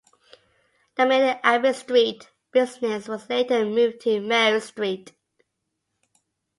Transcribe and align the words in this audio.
The 0.95 1.05
Middle 1.05 1.39
Abbey 1.43 1.73
Street 1.73 2.27
business 2.51 3.07
was 3.07 3.29
later 3.29 3.63
moved 3.63 3.99
to 4.01 4.19
Mary 4.19 4.59
Street. 4.59 5.13